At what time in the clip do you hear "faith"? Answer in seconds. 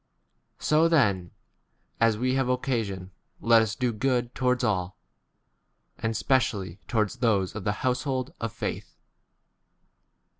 8.51-8.95